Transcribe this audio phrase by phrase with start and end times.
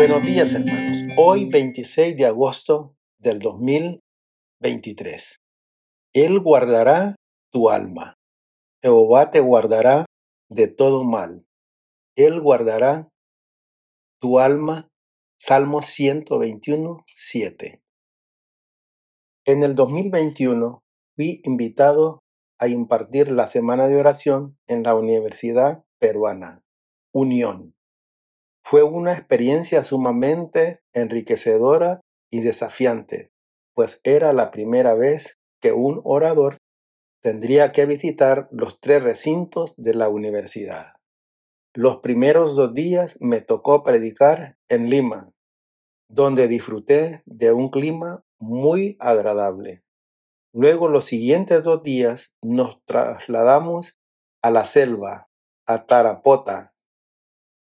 [0.00, 0.96] Buenos días hermanos.
[1.18, 5.36] Hoy 26 de agosto del 2023.
[6.14, 7.16] Él guardará
[7.52, 8.16] tu alma.
[8.82, 10.06] Jehová te guardará
[10.48, 11.44] de todo mal.
[12.16, 13.10] Él guardará
[14.22, 14.88] tu alma.
[15.38, 17.82] Salmo 121, 7.
[19.44, 20.80] En el 2021
[21.14, 22.20] fui invitado
[22.58, 26.62] a impartir la semana de oración en la Universidad Peruana,
[27.12, 27.74] Unión.
[28.70, 33.32] Fue una experiencia sumamente enriquecedora y desafiante,
[33.74, 36.58] pues era la primera vez que un orador
[37.20, 40.92] tendría que visitar los tres recintos de la universidad.
[41.74, 45.32] Los primeros dos días me tocó predicar en Lima,
[46.08, 49.82] donde disfruté de un clima muy agradable.
[50.54, 53.98] Luego los siguientes dos días nos trasladamos
[54.42, 55.28] a la selva,
[55.66, 56.69] a Tarapota,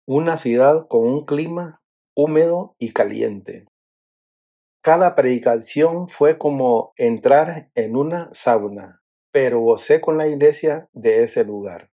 [0.05, 1.79] una ciudad con un clima
[2.15, 3.67] húmedo y caliente.
[4.83, 11.45] Cada predicación fue como entrar en una sauna, pero gocé con la iglesia de ese
[11.45, 11.89] lugar.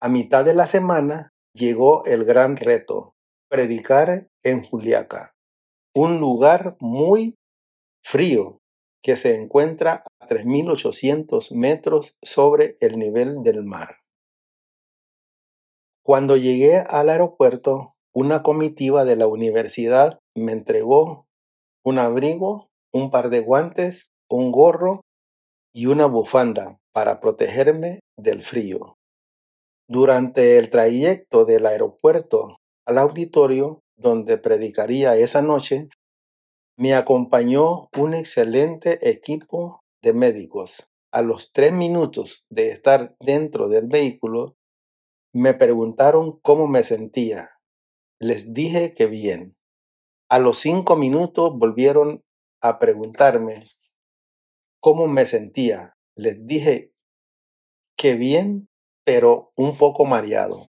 [0.00, 3.14] A mitad de la semana llegó el gran reto,
[3.48, 5.36] predicar en Juliaca,
[5.94, 7.36] un lugar muy
[8.04, 8.58] frío
[9.00, 13.98] que se encuentra a 3.800 metros sobre el nivel del mar.
[16.06, 21.26] Cuando llegué al aeropuerto, una comitiva de la universidad me entregó
[21.84, 25.00] un abrigo, un par de guantes, un gorro
[25.74, 28.94] y una bufanda para protegerme del frío.
[29.88, 35.88] Durante el trayecto del aeropuerto al auditorio donde predicaría esa noche,
[36.78, 40.86] me acompañó un excelente equipo de médicos.
[41.10, 44.55] A los tres minutos de estar dentro del vehículo,
[45.36, 47.50] me preguntaron cómo me sentía.
[48.18, 49.54] Les dije que bien.
[50.30, 52.22] A los cinco minutos volvieron
[52.62, 53.62] a preguntarme
[54.80, 55.94] cómo me sentía.
[56.14, 56.90] Les dije
[57.98, 58.68] que bien,
[59.04, 60.68] pero un poco mareado.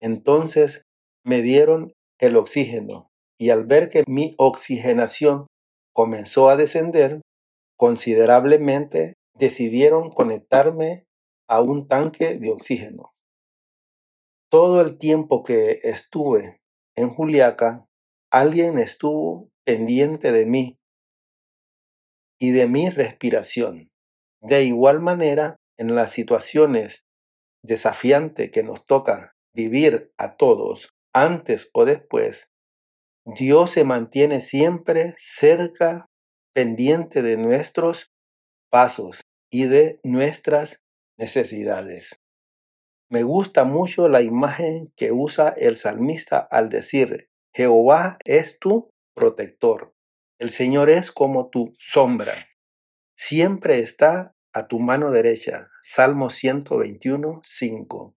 [0.00, 0.84] Entonces
[1.24, 5.48] me dieron el oxígeno y al ver que mi oxigenación
[5.92, 7.22] comenzó a descender
[7.76, 11.06] considerablemente, decidieron conectarme
[11.48, 13.15] a un tanque de oxígeno.
[14.48, 16.60] Todo el tiempo que estuve
[16.94, 17.88] en Juliaca,
[18.30, 20.78] alguien estuvo pendiente de mí
[22.38, 23.90] y de mi respiración.
[24.40, 27.06] De igual manera, en las situaciones
[27.64, 32.52] desafiantes que nos toca vivir a todos, antes o después,
[33.24, 36.06] Dios se mantiene siempre cerca,
[36.54, 38.12] pendiente de nuestros
[38.70, 40.84] pasos y de nuestras
[41.18, 42.20] necesidades.
[43.08, 49.94] Me gusta mucho la imagen que usa el salmista al decir, Jehová es tu protector.
[50.38, 52.34] El Señor es como tu sombra.
[53.16, 55.70] Siempre está a tu mano derecha.
[55.82, 58.16] Salmo 121, 5.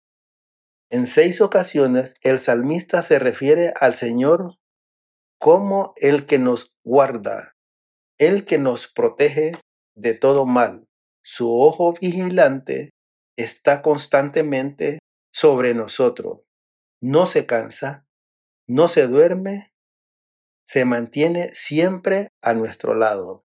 [0.90, 4.56] En seis ocasiones el salmista se refiere al Señor
[5.38, 7.56] como el que nos guarda,
[8.18, 9.52] el que nos protege
[9.96, 10.88] de todo mal.
[11.24, 12.94] Su ojo vigilante
[13.38, 15.00] está constantemente
[15.32, 16.42] sobre nosotros.
[17.02, 18.06] No se cansa,
[18.68, 19.72] no se duerme,
[20.68, 23.46] se mantiene siempre a nuestro lado.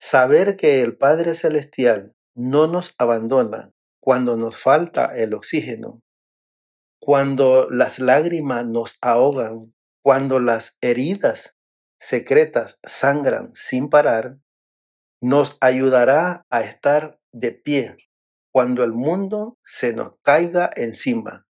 [0.00, 3.70] Saber que el Padre Celestial no nos abandona
[4.00, 6.02] cuando nos falta el oxígeno,
[7.00, 11.56] cuando las lágrimas nos ahogan, cuando las heridas
[12.00, 14.38] secretas sangran sin parar,
[15.22, 17.96] nos ayudará a estar de pie
[18.54, 21.44] cuando el mundo se nos caiga encima.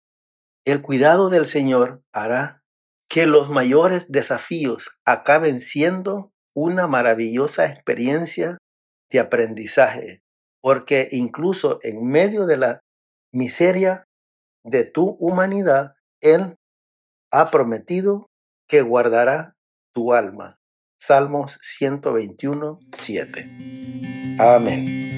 [0.65, 2.63] El cuidado del Señor hará
[3.09, 8.59] que los mayores desafíos acaben siendo una maravillosa experiencia
[9.11, 10.23] de aprendizaje,
[10.61, 12.81] porque incluso en medio de la
[13.33, 14.05] miseria
[14.63, 16.55] de tu humanidad, Él
[17.33, 18.27] ha prometido
[18.69, 19.57] que guardará
[19.93, 20.61] tu alma.
[21.01, 24.37] Salmos 121, 7.
[24.39, 25.12] Amén.